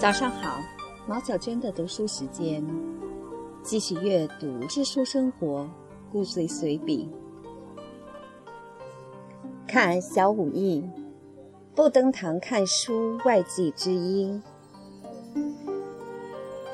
[0.00, 0.60] 早上好，
[1.08, 2.64] 毛小娟的读书时间，
[3.64, 5.62] 继续阅读《知书生活》
[6.12, 7.08] 故事随笔。
[9.66, 10.88] 看小武艺，
[11.74, 14.40] 不登堂看书，外记之一。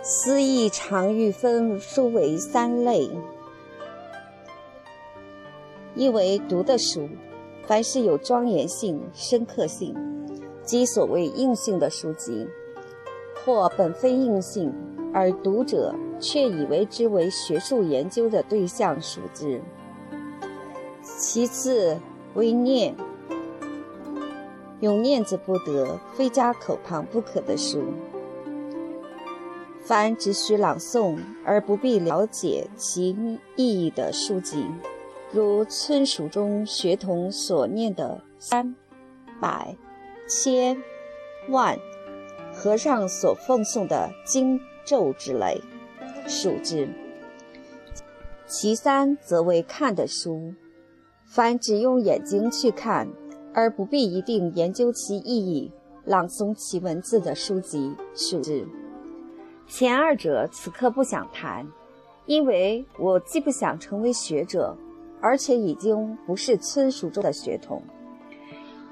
[0.02, 3.08] 思义常欲分书为三类：
[5.94, 7.08] 一为读的书，
[7.66, 9.96] 凡是有庄严性、深刻性，
[10.62, 12.46] 即所谓硬性的书籍。
[13.44, 14.72] 或本非硬性，
[15.12, 19.60] 而读者却以为之为学术研究的对象书之。
[21.02, 21.98] 其次
[22.34, 22.94] 为念，
[24.80, 27.82] 用念字不得，非加口旁不可的书。
[29.82, 33.10] 凡只需朗诵而不必了解其
[33.56, 34.64] 意义的书籍，
[35.30, 38.74] 如村塾中学童所念的三、
[39.38, 39.76] 百、
[40.26, 40.82] 千、
[41.50, 41.78] 万。
[42.64, 45.60] 和尚所奉诵的经咒之类，
[46.26, 46.88] 数之。
[48.46, 50.54] 其三则为看的书，
[51.26, 53.06] 凡只用眼睛去看，
[53.52, 55.70] 而不必一定研究其意义、
[56.06, 58.66] 朗诵其文字的书籍，数之。
[59.68, 61.66] 前二者此刻不想谈，
[62.24, 64.74] 因为我既不想成为学者，
[65.20, 67.82] 而且已经不是村塾中的学童，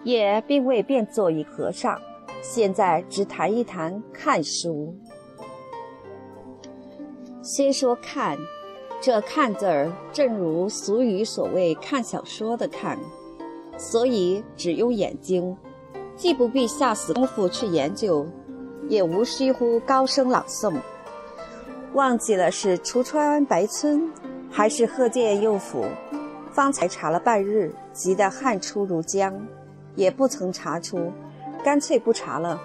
[0.04, 1.98] 也并未变作一和尚。
[2.42, 4.94] 现在只谈一谈看书。
[7.40, 8.36] 先说看，
[9.00, 12.98] 这“看”字儿，正如俗语所谓“看小说”的“看”，
[13.78, 15.56] 所以只用眼睛，
[16.16, 18.26] 既不必下死功夫去研究，
[18.88, 20.74] 也无需乎高声朗诵。
[21.94, 24.10] 忘记了是橱川白村，
[24.50, 25.84] 还是鹤见右府，
[26.52, 29.34] 方才查了半日，急得汗出如浆，
[29.94, 31.12] 也不曾查出。
[31.64, 32.60] 干脆不查了。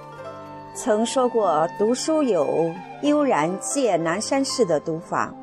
[0.73, 5.33] 曾说过，读书有悠然见南山式的读法。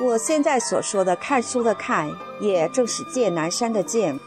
[0.00, 4.18] 我现在所说的看书的看，也正是见南山的见。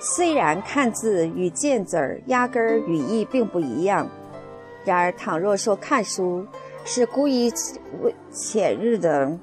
[0.00, 4.08] 虽然看字与见字儿压根儿语义并不一样，
[4.84, 6.46] 然而倘若说看书
[6.84, 7.52] 是故意
[8.02, 9.36] 为浅日的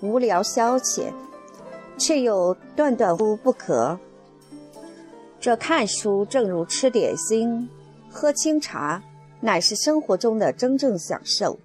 [0.00, 1.04] 无聊消遣，
[1.96, 3.98] 却又断断乎不可。
[5.46, 7.70] 这看书正如吃点心、
[8.10, 9.00] 喝清茶，
[9.38, 11.56] 乃是生活中的真正享受。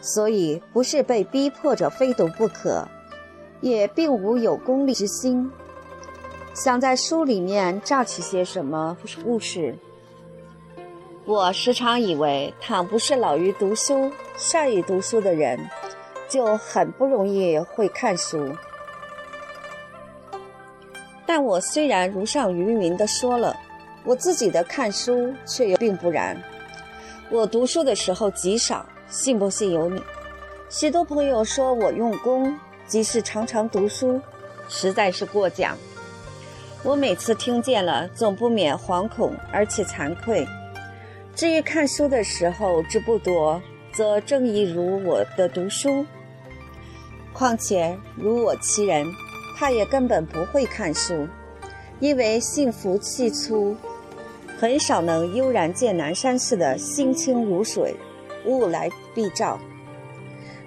[0.00, 2.88] 所以不是被逼迫着非读不可，
[3.60, 5.48] 也并无有功利之心，
[6.52, 9.76] 想在书里面榨取些什么故事。
[11.24, 15.60] 我时常以为，倘不是老于读书、善于读书的人，
[16.28, 18.48] 就很不容易会看书。
[21.32, 23.56] 但我虽然如上云云的说了，
[24.02, 26.36] 我自己的看书却又并不然。
[27.30, 30.02] 我读书的时候极少，信不信由你。
[30.68, 34.20] 许多朋友说我用功，即是常常读书，
[34.68, 35.78] 实在是过奖。
[36.82, 40.44] 我每次听见了，总不免惶恐而且惭愧。
[41.36, 46.04] 至于看书的时候之不多，则正亦如我的读书。
[47.32, 49.06] 况且如我其人。
[49.60, 51.28] 他也根本不会看书，
[51.98, 53.76] 因为性浮气粗，
[54.58, 57.94] 很少能悠然见南山似的心清如水，
[58.46, 59.58] 物来必照。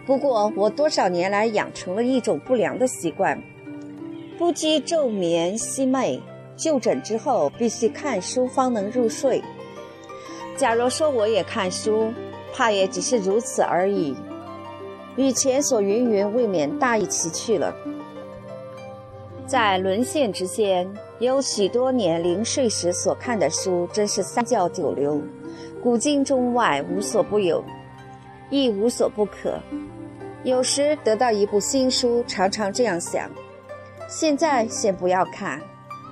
[0.05, 3.41] 不过我多少年来养成了一种不良的习惯，
[4.37, 6.19] 不羁昼眠夕寐，
[6.55, 9.41] 就诊之后必须看书方能入睡。
[10.55, 12.13] 假如说我也看书，
[12.53, 14.15] 怕也只是如此而已，
[15.15, 17.75] 与前所云云未免大异其趣了。
[19.45, 20.89] 在沦陷之间，
[21.19, 25.21] 有许多年临睡时所看的书，真是三教九流，
[25.81, 27.63] 古今中外无所不有，
[28.49, 29.59] 亦无所不可。
[30.43, 33.29] 有时得到一部新书，常常这样想：
[34.07, 35.61] 现在先不要看，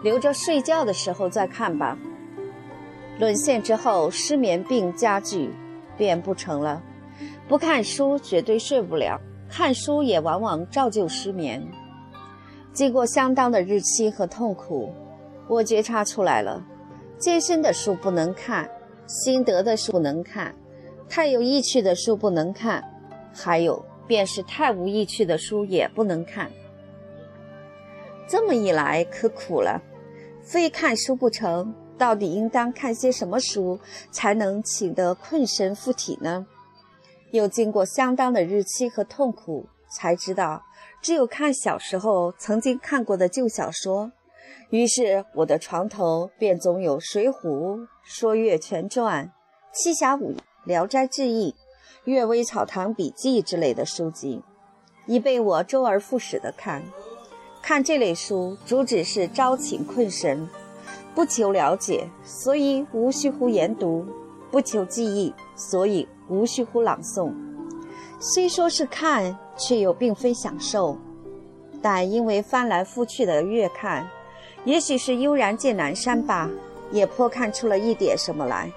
[0.03, 1.97] 留着睡觉的时候再看吧。
[3.17, 5.49] 沦陷之后，失眠病加剧，
[5.97, 6.81] 便不成了。
[7.47, 9.19] 不看书绝对睡不了，
[9.49, 11.65] 看书也往往照旧失眠。
[12.73, 14.93] 经过相当的日期和痛苦，
[15.47, 16.65] 我觉察出来了：
[17.17, 18.69] 艰深的书不能看，
[19.05, 20.55] 心得的书不能看，
[21.09, 22.81] 太有意趣的书不能看，
[23.33, 26.49] 还有便是太无意趣的书也不能看。
[28.27, 29.81] 这么一来可苦了，
[30.41, 31.73] 非看书不成。
[31.97, 33.79] 到底应当看些什么书
[34.09, 36.47] 才能请得困身附体呢？
[37.29, 40.63] 又经过相当的日期和痛苦，才知道。
[41.01, 44.11] 只有看小时候曾经看过的旧小说，
[44.69, 47.33] 于是我的床头便总有《水浒》
[48.03, 49.25] 《说岳全传》
[49.73, 51.51] 《七侠五聊斋志异》
[52.05, 54.43] 《阅微草堂笔记》之类的书籍，
[55.07, 56.83] 已被我周而复始的看。
[57.63, 60.47] 看这类书，主旨是招情困神，
[61.13, 64.05] 不求了解，所以无需乎研读；
[64.51, 67.50] 不求记忆，所以无需乎朗诵。
[68.23, 70.95] 虽说是看，却又并非享受。
[71.81, 74.07] 但因为翻来覆去的阅看，
[74.63, 76.47] 也许是悠然见南山吧，
[76.91, 78.71] 也颇看出了一点什么来。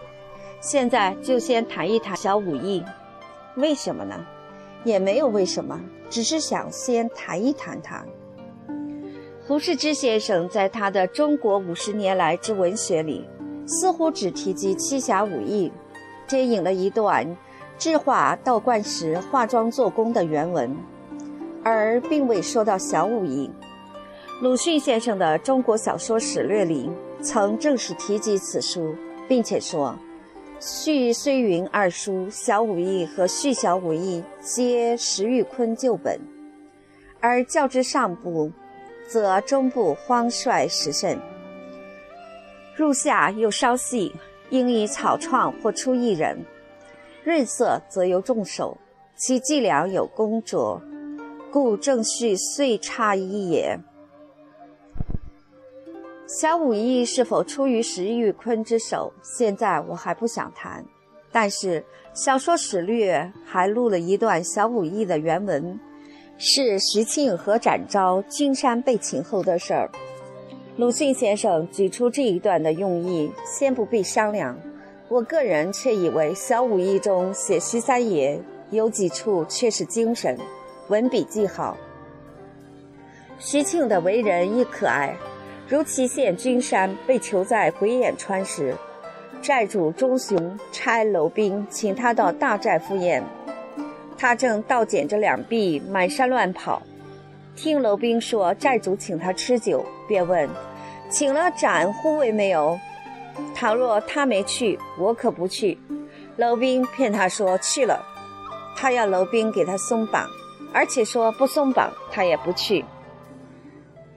[0.62, 2.82] 现在就先谈一谈小武艺，
[3.56, 4.19] 为什么呢？
[4.82, 8.02] 也没有为什么，只是想先谈一谈他。
[9.46, 13.29] 胡适之先生在他的《中国五十年来之文学》里，
[13.67, 15.70] 似乎只提及七侠五义，
[16.26, 17.26] 接引了一段
[17.78, 20.76] 制画道观时化妆做工的原文，
[21.62, 23.50] 而并未说到小武艺。
[24.40, 26.90] 鲁迅先生的《中国小说史略》里
[27.20, 28.94] 曾正式提及此书，
[29.28, 29.94] 并且说
[30.60, 36.20] ：“续虽云二书，小武艺和续小武艺皆石玉坤旧本，
[37.20, 38.50] 而较之上部。”
[39.06, 41.20] 则中部荒率时甚，
[42.74, 44.10] 入夏又稍细，
[44.48, 46.42] 应以草创或出一人。
[47.24, 48.76] 润色则由众手，
[49.16, 50.80] 其伎俩有工拙，
[51.50, 53.78] 故正序遂差一也。
[56.26, 60.84] 小武艺是否出于石玉坤之手，现在我还不想谈。
[61.32, 61.82] 但是
[62.12, 65.80] 小说史略还录了一段小武艺的原文。
[66.36, 69.88] 是石庆和展昭君山被擒后的事儿。
[70.76, 74.58] 鲁迅先生举出这一段的用意，先不必商量。
[75.14, 78.37] 我个人却以为小武义中写徐三爷
[78.70, 80.37] 有几处却是精神，
[80.88, 81.76] 文笔既好。
[83.38, 85.14] 徐庆的为人亦可爱，
[85.69, 88.75] 如祁县君山被囚在鬼眼川时，
[89.40, 93.22] 寨主钟雄差娄兵请他到大寨赴宴。
[94.19, 96.82] 他正倒捡着两臂，满山乱跑。
[97.55, 100.50] 听娄兵说寨主请他吃酒，便问
[101.08, 102.76] ：“请了展护卫没有？”
[103.54, 105.78] 倘若他没去，我可不去。
[106.36, 108.04] 娄兵骗他说去了，
[108.76, 110.28] 他要娄兵给他松绑，
[110.72, 112.84] 而且说不松绑他也不去。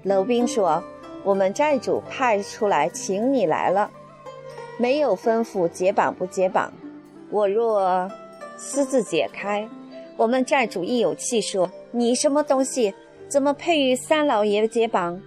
[0.04, 0.84] 娄兵说
[1.24, 3.90] ：“我们寨主派出来请你来了，
[4.78, 6.72] 没有吩咐解绑不解绑。
[7.30, 8.10] 我若
[8.58, 9.68] 私自解开。”
[10.18, 12.92] 我们寨主一有气说：“你什么东西，
[13.28, 15.22] 怎么配与三老爷解绑？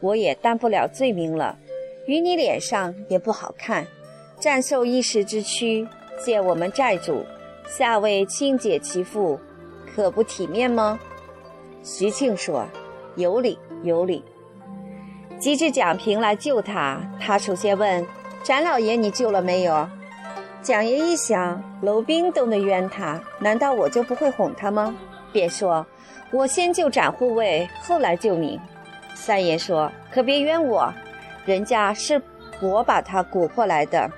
[0.00, 1.58] 我也担不了罪名了，
[2.10, 3.86] 与你脸上也不好看，
[4.36, 5.86] 暂受一时之屈，
[6.18, 7.24] 见我们寨主，
[7.68, 9.38] 下为亲解其父，
[9.94, 10.98] 可不体面吗？”
[11.84, 12.66] 徐庆说
[13.14, 14.24] ：“有理有理。”
[15.38, 18.04] 急至蒋平来救他，他首先问
[18.42, 19.88] ：“展老爷，你救了没有？”
[20.62, 24.92] 蒋爷一想，娄兵都能冤他，难道我就不会哄他吗？
[25.32, 25.86] 便说
[26.34, 28.58] ：“我先救展护卫，后来救你。”
[29.14, 30.92] 三爷说：“可别冤我，
[31.44, 32.20] 人家是
[32.60, 34.10] 我把他鼓惑来的，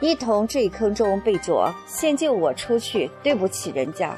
[0.00, 4.14] 一同坠坑中被捉，先救我出去，对不起人家。”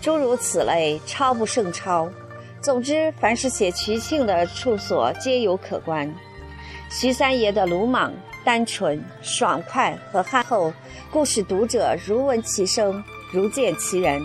[0.00, 2.08] 诸如此类，超不胜超。
[2.60, 6.12] 总之，凡是写徐庆的处所，皆有可观。
[6.90, 8.12] 徐三爷的鲁莽。
[8.44, 10.72] 单纯、爽快和憨厚，
[11.10, 13.02] 故使读者如闻其声，
[13.32, 14.22] 如见其人。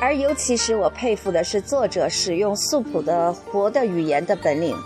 [0.00, 4.76] 而尤其使我佩服的是作者使用素朴的活的语言的本领。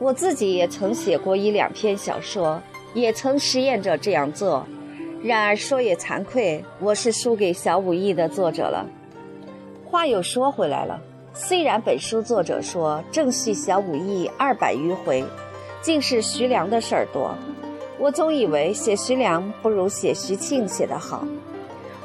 [0.00, 2.60] 我自己也曾写过一两篇小说，
[2.94, 4.66] 也曾实验着这样做。
[5.22, 8.86] 然而说也惭愧，我是输给小武艺的作者了。
[9.84, 10.98] 话又说回来了，
[11.34, 15.22] 虽然本书作者说正序小武艺二百余回，
[15.82, 17.34] 竟是徐良的事儿多。
[17.98, 21.26] 我总以为写徐良不如写徐庆写得好，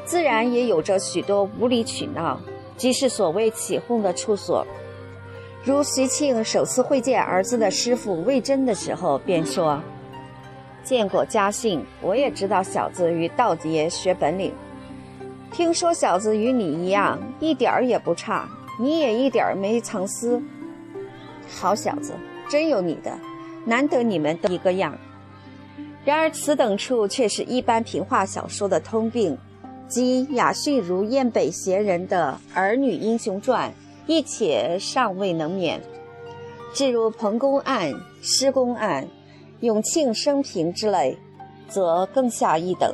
[0.04, 2.38] 自然也有着许多无理取闹，
[2.76, 4.68] 即是所谓起哄的处所。
[5.66, 9.82] 如徐庆首次会见儿子的师傅魏征的时候，便说
[10.86, 14.54] ：“见过家信，我也知道小子与道爷学本领。
[15.52, 18.48] 听说小子与你一样，一点儿也不差，
[18.80, 20.40] 你也一点儿没藏私。
[21.50, 22.14] 好小子，
[22.48, 23.12] 真有你的，
[23.66, 24.96] 难得你们都一个样。”
[26.06, 29.36] 然而此等处却是一般平话小说的通病，
[29.88, 33.74] 即雅驯如燕北闲人的儿女英雄传，
[34.08, 35.82] 亦且尚未能免。
[36.74, 39.08] 至如彭公案、施公案、
[39.62, 41.18] 永庆生平之类，
[41.68, 42.94] 则更下一等，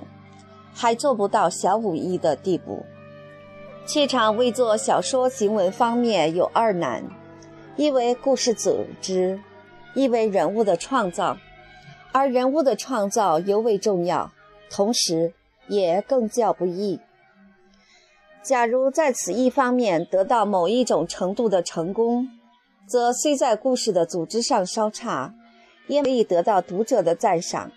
[0.74, 2.86] 还做不到小武艺的地步。
[3.86, 7.04] 怯场未作小说行文方面有二难：
[7.76, 9.40] 一为故事组织，
[9.96, 11.38] 一为人物的创造。
[12.14, 14.32] 而人物的创造尤为重要，
[14.70, 15.34] 同时
[15.68, 17.00] 也更较不易。
[18.44, 22.28] 假如在此一方面得到某一种程度的成功，
[22.88, 25.36] 则虽在故事的组织上稍差，
[25.88, 27.72] 也可以得到读者的赞赏。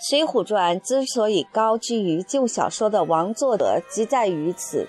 [0.08, 4.88] 《水浒传》之所以高居于旧小说的王座者，即在于此。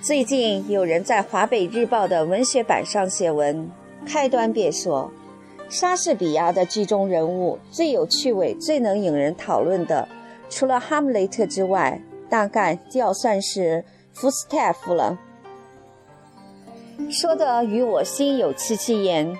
[0.00, 3.70] 最近有人在华北日报的文学版上写文，
[4.06, 5.12] 开端便说，
[5.68, 10.08] 莎士比亚的剧中人物最有趣味、最能引人讨论的，
[10.48, 12.00] 除了哈姆雷特之外。
[12.30, 13.84] 大概就要算是
[14.14, 15.18] 福斯泰夫了，
[17.10, 19.36] 说的与我心有戚戚焉。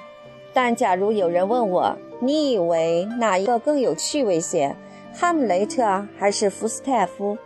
[0.52, 4.74] 但假如有人问我，你以为哪一个更有趣味些，
[5.14, 7.38] 哈姆雷特还是福斯泰夫？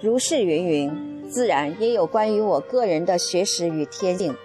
[0.00, 4.36] 如是云云，自然也有关于我个人的学识与天性。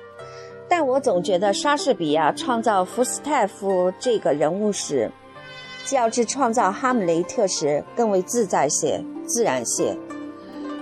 [0.67, 5.11] 但我总觉得莎士比亚创造福斯泰夫这个人物时，
[5.85, 9.95] 较之创造哈姆雷特时更为自在些、自然些。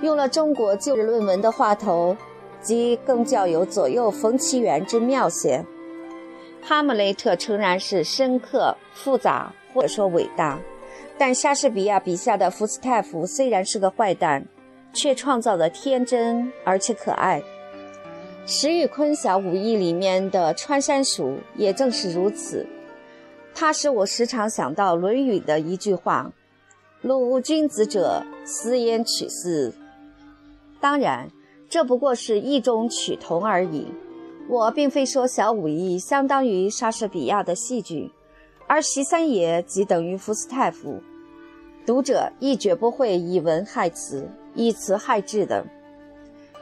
[0.02, 2.16] 用了中国旧日论文的话头，
[2.62, 5.64] 即更较有左右逢其源之妙些。
[6.62, 10.60] 哈姆雷特诚然是深刻、复杂，或者说伟大，
[11.18, 14.46] 但莎士比亚笔下的福斯泰夫虽然是个坏蛋，
[14.94, 17.42] 却创造的天真而且可爱。
[18.46, 22.66] 石玉坤小武艺里面的穿山鼠也正是如此，
[23.54, 26.32] 它使我时常想到《论语》的一句话
[27.02, 29.74] ：“路无君子者，斯焉取斯。”
[30.80, 31.30] 当然，
[31.70, 33.88] 这不过是异中取同而已。
[34.48, 38.12] 我并非说小武艺相当于莎士比亚的戏剧，
[38.66, 41.00] 而徐三爷即等于福斯泰夫。
[41.86, 45.66] 读者亦绝不会以文害词，以词害智的。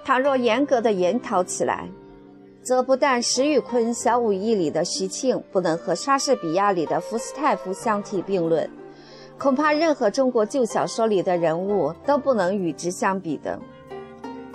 [0.04, 1.90] 倘若严格的研讨起来，
[2.64, 8.70] 则不但石玉坤小武艺里的徐庆不能和莎士比亚里的福斯泰夫相提并论，
[9.38, 13.60] 恐怕任何中国旧小说里的人物都不能与之相比的。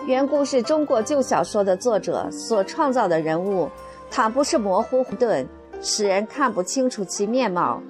[0.07, 3.71] 缘故是中国旧小说的作者所创造的人物，
[4.11, 5.47] 倘不是模糊混沌，
[5.81, 7.81] 使人看不清楚其面貌，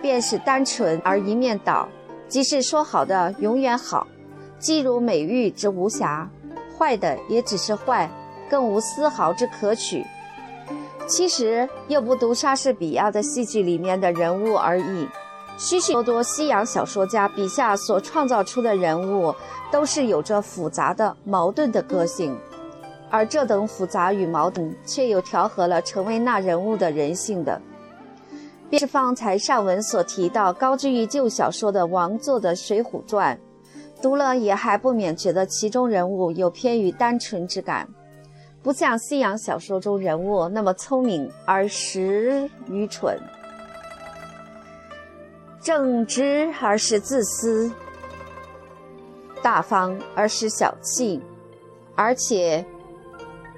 [0.00, 1.88] 便是单纯而一面倒。
[2.28, 4.06] 即是说好的永远好，
[4.58, 6.28] 既如美玉之无瑕；
[6.78, 8.08] 坏的也只是坏，
[8.48, 10.04] 更无丝毫之可取。
[11.08, 15.08] 其实又不读莎士比亚的戏剧里面的人物而已。
[15.58, 19.34] 许许多多西洋小说家笔下所创造出的人物，
[19.72, 22.38] 都是有着复杂的、矛盾的个性，
[23.10, 27.60] 而这等复杂与矛盾，却又调和了成为那人物的人性的。
[28.70, 33.36] 便是方才上文所提到高居于旧小说的王作的《水浒传》，
[34.00, 37.88] 读了也还不免觉得其中人物有偏于单纯之感，
[38.62, 43.18] 不像西洋小说中人物那么聪明而实愚蠢。
[45.68, 47.70] 正直而是自私，
[49.42, 51.20] 大方而是小气，
[51.94, 52.64] 而且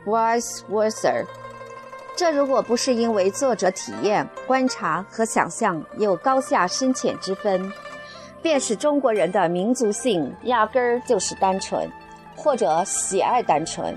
[0.05, 1.25] vice versa。
[2.17, 7.73] 这如果不是因为作者体验、观察和想象有高下深浅之分，
[8.43, 11.89] 便是中国人的民族性压根儿就是单纯，
[12.35, 13.97] 或者喜爱单纯。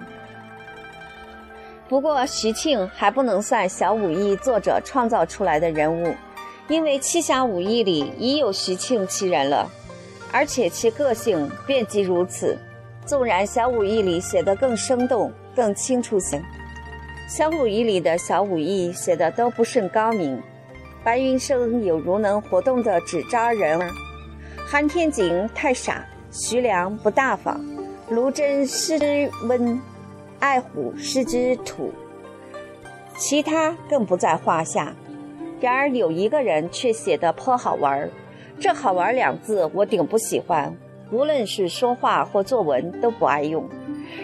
[1.89, 6.13] 不过徐庆还不能算小武艺作者创造出来的人物。
[6.69, 9.69] 因为《七侠五义》里已有徐庆其人了，
[10.31, 12.57] 而且其个性便即如此。
[13.05, 16.41] 纵然小武义里写得更生动、更清楚些，
[17.27, 20.41] 小武义里的小武艺写的都不甚高明。
[21.03, 23.91] 白云生有如能活动的纸扎人儿，
[24.65, 27.59] 韩天景太傻，徐良不大方，
[28.09, 29.77] 卢真失之温，
[30.39, 31.91] 爱虎失之土，
[33.17, 34.95] 其他更不在话下。
[35.63, 38.09] 然而有一个人却写得颇好玩儿，
[38.59, 40.75] 这“好玩”两字我顶不喜欢，
[41.09, 43.63] 无论是说话或作文都不爱用。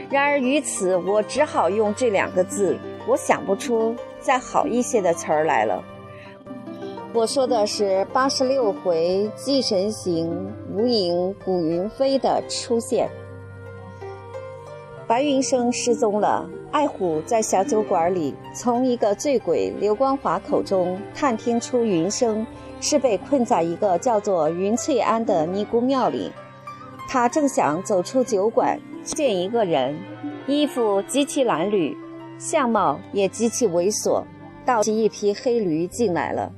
[0.10, 2.78] 然而于此我只好用这两个字，
[3.08, 5.82] 我想不出再好一些的词儿来了。
[7.14, 13.10] 我说的是八十六回祭神行，无影古云飞的出现。
[15.08, 16.50] 白云生失踪了。
[16.72, 22.46] 爱虎在小酒馆里，从一个醉鬼刘光华口中探听出云生
[22.80, 26.32] 是被困在一个叫做云翠庵的尼姑庙里。
[27.08, 29.98] 他正想走出酒馆，见一个人，
[30.46, 31.96] 衣服极其褴褛，
[32.38, 34.24] 相貌也极其猥琐，
[34.64, 36.52] 倒骑一匹黑驴进来了。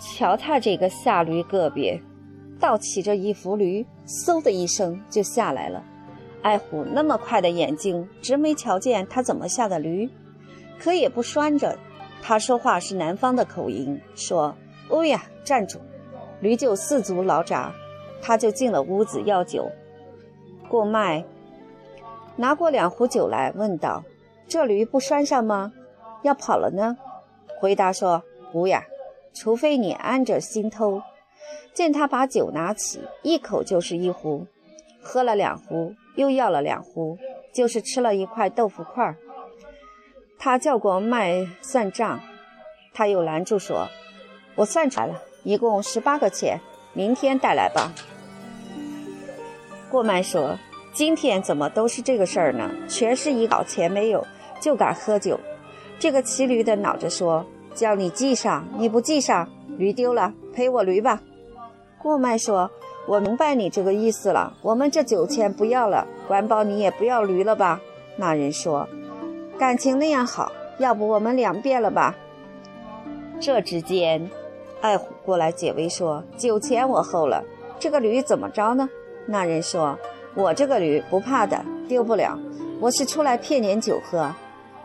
[0.00, 2.00] 瞧他这个下驴个别，
[2.58, 5.84] 倒骑着一幅驴，嗖的一声就下来了。
[6.42, 10.08] 爱虎那么快的眼睛，直没瞧见他怎么下的驴，
[10.78, 11.78] 可也不拴着。
[12.22, 14.54] 他说话是南方的口音，说
[14.90, 15.78] ：“哦呀，站住！”
[16.40, 17.72] 驴就四足老扎，
[18.22, 19.70] 他就进了屋子要酒。
[20.68, 21.24] 过麦
[22.36, 24.04] 拿过两壶酒来，问道
[24.46, 25.72] ：“这驴不拴上吗？
[26.22, 26.96] 要跑了呢？”
[27.60, 28.84] 回答说：“不呀，
[29.34, 31.02] 除非你安着心偷。”
[31.74, 34.46] 见他把酒拿起，一口就是一壶，
[35.00, 37.16] 喝了两壶，又要了两壶，
[37.54, 39.16] 就是吃了一块豆腐块儿。
[40.36, 42.20] 他叫过麦算账，
[42.92, 43.86] 他又拦住说
[44.56, 46.60] ：“我算出来了，一共十八个钱，
[46.92, 47.92] 明天带来吧。”
[49.88, 50.58] 过麦说
[50.92, 52.68] ：“今天怎么都是这个事儿呢？
[52.88, 54.26] 全是一毛钱没有，
[54.60, 55.38] 就敢喝酒。”
[56.00, 61.22] 这个骑驴的恼着说：“叫你记上，你不记上，驴丢了赔我驴吧。”
[62.02, 62.70] 过麦说
[63.08, 67.80] ：“我明白你这个意思了，我们这酒钱不要了，管保你也不要驴了吧？”
[68.16, 68.86] 那人说
[69.58, 72.14] ：“感情那样好，要不我们两变了吧？”
[73.40, 74.28] 这之间，
[74.82, 77.42] 爱虎过来解围说：“酒钱我厚了，
[77.78, 78.86] 这个驴怎么着呢？”
[79.24, 79.98] 那人说
[80.36, 82.38] ：“我这个驴不怕的，丢不了。
[82.78, 84.30] 我是出来骗点酒喝。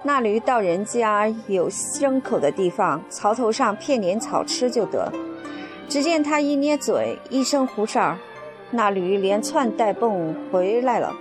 [0.03, 5.12] 那驴到人家有牲口的地方，槽头上骗点草吃就得。”
[5.90, 8.18] 只见他一捏嘴，一声胡哨，
[8.72, 11.13] 那驴连窜带蹦回来了。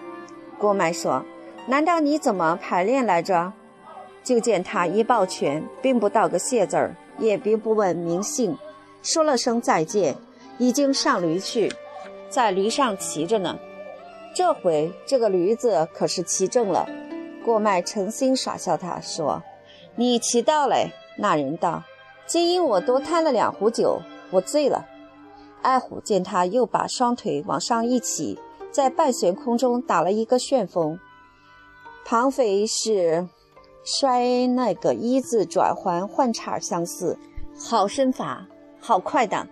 [0.58, 1.24] 郭麦说
[1.68, 3.52] ：“难道你怎么排练来着？”
[4.24, 8.56] 就见他一抱拳，并不道个谢字儿，也并不问名姓，
[9.02, 10.14] 说了声再见，
[10.58, 11.70] 已经上驴去，
[12.30, 13.58] 在驴上骑着呢。
[14.34, 16.88] 这回这个驴子可是骑正了。
[17.44, 19.42] 郭麦诚心耍笑他说
[19.96, 21.82] ：“你骑到嘞？”那人道
[22.24, 24.00] ：“皆因我多贪了两壶酒。”
[24.32, 24.86] 我醉了，
[25.60, 28.38] 爱虎见他又把双腿往上一起，
[28.70, 30.98] 在半悬空中打了一个旋风，
[32.04, 33.28] 庞飞是
[33.84, 37.18] 摔那个一字转环换叉相似，
[37.58, 38.46] 好身法，
[38.80, 39.46] 好快的，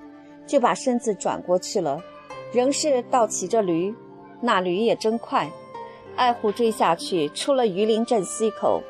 [0.47, 2.03] 就把身子转过去了，
[2.53, 3.95] 仍是倒骑着驴，
[4.41, 5.51] 那驴也真快。
[6.17, 8.83] 爱虎追下去，出了榆林镇西口，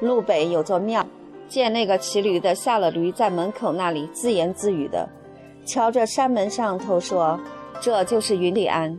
[0.00, 1.06] 路北有座庙，
[1.48, 5.08] 见那个骑驴的下了驴，在门口那里自言自语的。
[5.64, 7.38] 瞧着山门上头说
[7.80, 8.98] ：“这就是云里庵。”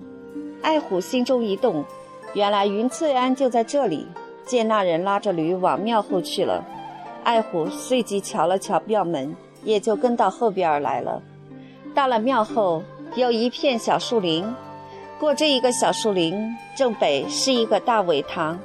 [0.61, 1.83] 爱虎心中一动，
[2.33, 4.07] 原来云翠庵就在这里。
[4.45, 6.65] 见那人拉着驴往庙后去了，
[7.23, 11.21] 爱虎随即瞧了瞧庙门，也就跟到后边来了。
[11.93, 12.83] 到了庙后，
[13.15, 14.45] 有一片小树林，
[15.19, 16.35] 过这一个小树林，
[16.75, 18.59] 正北是一个大苇塘，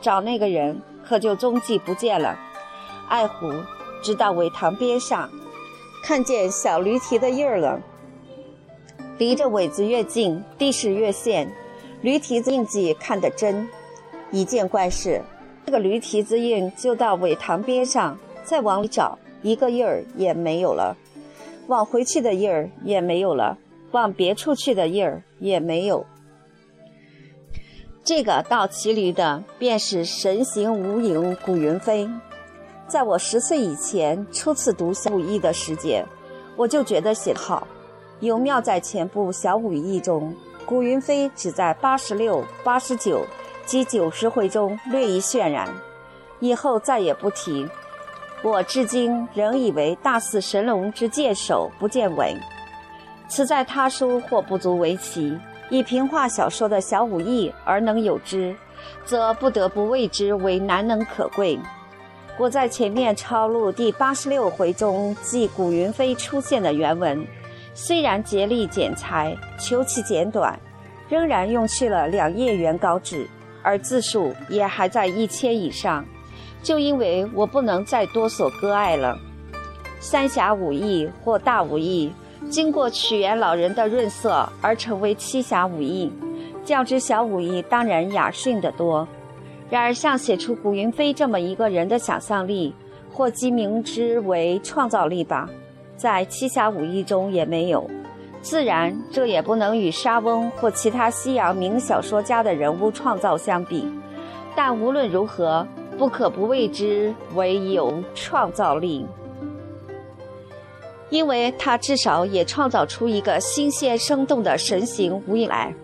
[0.00, 2.38] 找那个人，可就踪迹不见了。
[3.08, 3.52] 爱虎
[4.02, 5.28] 直到苇塘边上。
[6.06, 7.82] 看见小驴蹄的印儿了，
[9.18, 11.50] 离着苇子越近，地势越陷，
[12.00, 13.68] 驴蹄子印记看得真。
[14.30, 15.20] 一见怪事，
[15.64, 20.96] 这个驴蹄子印就到苇塘边上，再往里找，一个印儿也没有了。
[21.66, 23.58] 往回去的印儿也没有了，
[23.90, 26.06] 往别处去的印儿也没有。
[28.04, 32.08] 这个倒骑驴的，便是神行无影古云飞。
[32.88, 36.04] 在我十岁以前初次读小武艺的时节，
[36.54, 37.66] 我就觉得写得好。
[38.20, 40.32] 有妙在前部小武艺中，
[40.64, 43.26] 古云飞只在八十六、八十九
[43.64, 45.68] 及九十回中略一渲染，
[46.38, 47.68] 以后再也不提。
[48.42, 52.36] 我至今仍以为大似神龙之剑手不见尾。
[53.28, 55.36] 此在他书或不足为奇，
[55.70, 58.54] 以平话小说的小武艺而能有之，
[59.04, 61.58] 则不得不谓之为难能可贵。
[62.38, 67.26] 我在前面抄录第八十六回中记古云飞出现的原文，
[67.72, 70.58] 虽然竭力剪裁，求其简短，
[71.08, 73.26] 仍然用去了两页原稿纸，
[73.62, 76.04] 而字数也还在一千以上。
[76.62, 79.16] 就因为我不能再多所割爱了。
[79.98, 82.12] 三侠五义或大武义，
[82.50, 86.12] 经过曲园老人的润色而成为七侠五义，
[86.66, 89.08] 较之小武义当然雅逊得多。
[89.68, 92.72] 然而，像写出古云飞这么一个人的想象力，
[93.12, 95.48] 或即名之为创造力吧，
[95.96, 97.88] 在七侠五义中也没有。
[98.40, 103.84] 自然，这也不能与莎翁或其他西洋名小说家的人物创造相比。
[104.54, 105.66] 但无论如何，
[105.98, 109.04] 不可不谓之为有创造力，
[111.10, 115.74] 因为他至少也创造出一个新鲜生动的神形无影来。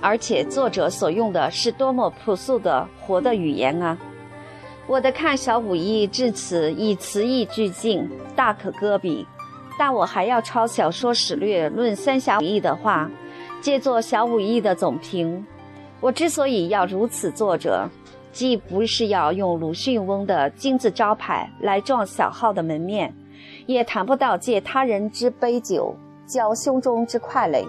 [0.00, 3.98] 而且作者所用的是多么朴素的活的语言啊！
[4.86, 9.26] 我的看小五义至此以词意俱尽，大可搁笔。
[9.78, 13.08] 但我还要抄小说史略论三侠五义的话，
[13.60, 15.46] 借作小五义的总评。
[16.00, 17.88] 我之所以要如此作者，
[18.32, 23.14] 既不是要用鲁迅翁的金字招牌来撞小号的门面，
[23.66, 25.94] 也谈不到借他人之杯酒
[26.26, 27.64] 浇胸中之快垒。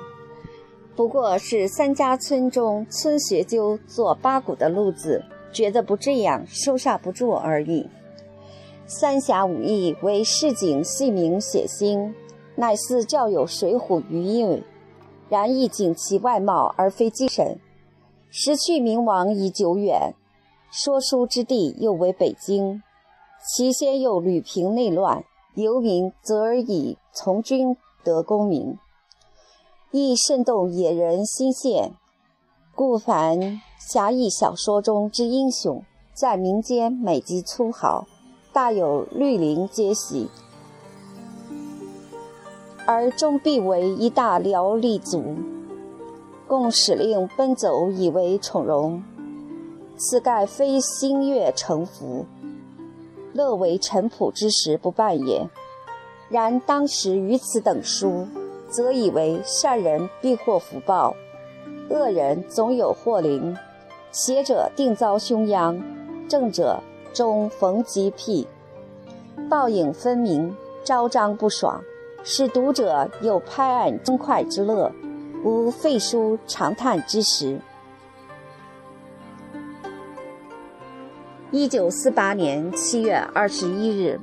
[0.99, 7.87] 不过是三家村中村学究做八股的路子，觉得不这样收煞不住而已。
[8.85, 12.13] 三峡五义为市井戏名写心，
[12.57, 14.61] 乃似较有水浒余韵，
[15.29, 17.57] 然亦仅其外貌而非精神。
[18.29, 20.13] 时去明亡已久远，
[20.69, 22.83] 说书之地又为北京，
[23.55, 25.23] 其先又屡平内乱，
[25.55, 28.77] 游民则而以从军得功名，
[29.91, 31.93] 亦甚动野人心弦。
[32.75, 38.05] 故凡侠义小说中之英雄，在民间美极粗豪。
[38.53, 40.27] 大有绿林皆喜，
[42.85, 45.23] 而终必为一大辽吏族，
[46.47, 49.03] 共使令奔走以为宠荣。
[49.97, 52.25] 此盖非心悦诚服，
[53.33, 55.47] 乐为臣仆之时不办也。
[56.29, 58.27] 然当时于此等书，
[58.69, 61.15] 则以为善人必获福报，
[61.89, 63.55] 恶人总有祸临。
[64.11, 65.81] 邪者定遭凶殃，
[66.27, 66.79] 正者。
[67.11, 68.47] 终逢吉辟，
[69.49, 71.81] 报应分明，昭彰不爽，
[72.23, 74.91] 使读者有拍案称快之乐，
[75.43, 77.59] 无废书长叹之时。
[81.49, 84.19] 一九四八年七月二十一日。